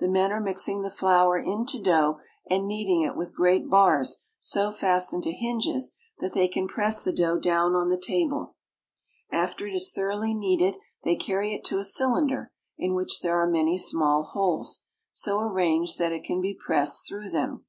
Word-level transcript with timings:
The 0.00 0.06
men 0.06 0.32
are 0.32 0.40
mixing 0.42 0.82
the 0.82 0.90
flour 0.90 1.38
into 1.38 1.80
dough, 1.82 2.20
and 2.46 2.66
kneading 2.68 3.00
it 3.00 3.16
with 3.16 3.32
great 3.34 3.70
bars 3.70 4.22
so 4.38 4.70
fastened 4.70 5.22
to 5.22 5.32
hinges 5.32 5.96
that 6.18 6.34
they 6.34 6.46
can 6.46 6.68
press 6.68 7.02
the 7.02 7.10
dough 7.10 7.38
down 7.38 7.74
on 7.74 7.88
the 7.88 7.96
table. 7.96 8.56
After 9.30 9.66
it 9.66 9.72
is 9.72 9.90
thoroughly 9.90 10.34
kneaded 10.34 10.76
they 11.04 11.16
carry 11.16 11.54
it 11.54 11.64
to 11.68 11.78
a 11.78 11.84
cylinder, 11.84 12.52
in 12.76 12.92
which 12.92 13.22
there 13.22 13.40
are 13.40 13.48
many 13.48 13.78
small 13.78 14.24
holes, 14.24 14.82
so 15.10 15.40
arranged 15.40 15.98
that 15.98 16.12
it 16.12 16.24
can 16.24 16.42
be 16.42 16.52
pressed 16.52 17.08
through 17.08 17.30
them. 17.30 17.64